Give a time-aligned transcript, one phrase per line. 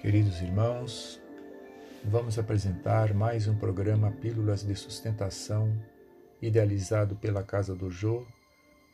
[0.00, 1.20] Queridos irmãos,
[2.02, 5.70] vamos apresentar mais um programa Pílulas de Sustentação,
[6.40, 8.24] idealizado pela Casa do Jô,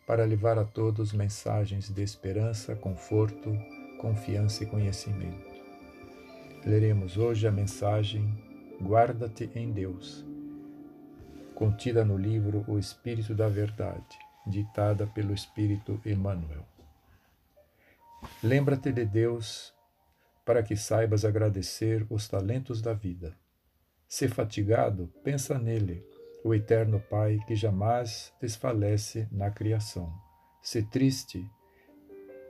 [0.04, 3.56] para levar a todos mensagens de esperança, conforto,
[4.00, 5.48] confiança e conhecimento.
[6.66, 8.26] Leremos hoje a mensagem
[8.82, 10.26] Guarda-te em Deus,
[11.54, 16.66] contida no livro O Espírito da Verdade, ditada pelo Espírito Emmanuel.
[18.42, 19.75] Lembra-te de Deus
[20.46, 23.36] para que saibas agradecer os talentos da vida.
[24.08, 26.06] Se fatigado, pensa nele,
[26.44, 30.14] o eterno Pai que jamais desfalece na criação.
[30.62, 31.50] Se triste,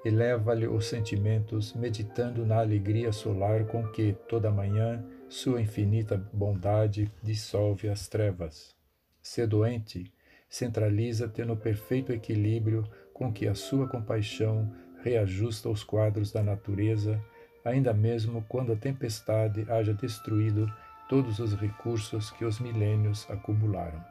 [0.05, 7.89] eleva-lhe os sentimentos, meditando na alegria solar com que, toda manhã, sua infinita bondade dissolve
[7.89, 8.77] as trevas.
[9.23, 10.13] Se doente,
[10.51, 12.85] centraliza-te no perfeito equilíbrio
[13.15, 14.71] com que a sua compaixão
[15.03, 17.19] reajusta os quadros da natureza
[17.67, 20.73] ainda mesmo quando a tempestade haja destruído
[21.09, 24.03] todos os recursos que os milênios acumularam.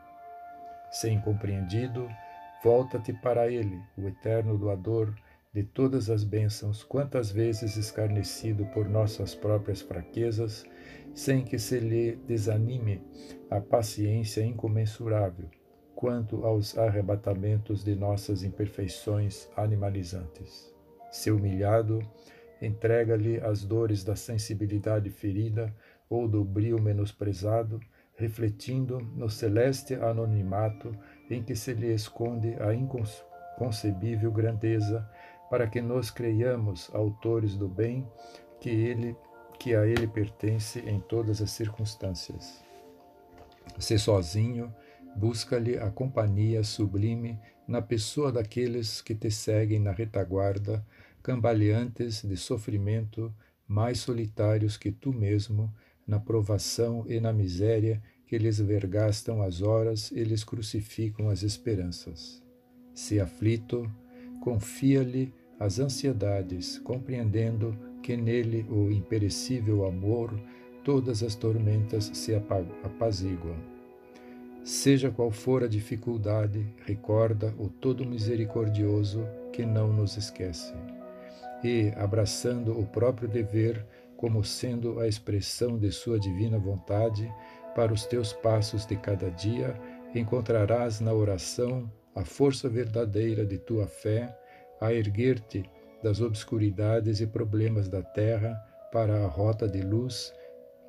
[0.92, 2.10] Sem compreendido,
[2.62, 5.14] volta-te para Ele, o eterno doador
[5.54, 10.66] de todas as bênçãos, quantas vezes escarnecido por nossas próprias fraquezas,
[11.14, 13.02] sem que se lhe desanime
[13.50, 15.50] a paciência incomensurável,
[15.96, 20.74] quanto aos arrebatamentos de nossas imperfeições animalizantes.
[21.10, 22.00] Se humilhado,
[22.62, 25.74] entrega-lhe as dores da sensibilidade ferida
[26.10, 27.80] ou do brio menosprezado,
[28.16, 30.92] refletindo no celeste anonimato
[31.30, 35.08] em que se lhe esconde a inconcebível grandeza,
[35.50, 38.08] para que nós creiamos autores do bem
[38.60, 39.16] que ele
[39.60, 42.64] que a ele pertence em todas as circunstâncias.
[43.80, 44.74] Se sozinho,
[45.16, 50.86] busca-lhe a companhia sublime na pessoa daqueles que te seguem na retaguarda
[51.26, 53.34] cambaleantes de sofrimento,
[53.68, 55.74] mais solitários que tu mesmo,
[56.06, 62.44] na provação e na miséria que lhes vergastam as horas e lhes crucificam as esperanças.
[62.94, 63.92] Se aflito,
[64.40, 70.32] confia-lhe as ansiedades, compreendendo que nele o imperecível amor
[70.84, 73.58] todas as tormentas se apaziguam.
[74.64, 80.72] Seja qual for a dificuldade, recorda o Todo Misericordioso que não nos esquece
[81.66, 83.84] e, abraçando o próprio dever
[84.16, 87.28] como sendo a expressão de Sua divina vontade,
[87.74, 89.76] para os teus passos de cada dia,
[90.14, 94.38] encontrarás na oração a força verdadeira de tua fé
[94.80, 95.68] a erguer-te
[96.04, 98.54] das obscuridades e problemas da terra
[98.92, 100.32] para a rota de luz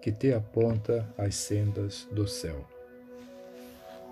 [0.02, 2.64] que te aponta às sendas do céu.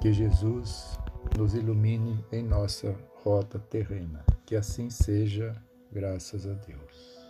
[0.00, 0.98] Que Jesus
[1.38, 4.24] nos ilumine em nossa rota terrena.
[4.44, 5.54] Que assim seja
[5.94, 7.13] graças a Deus.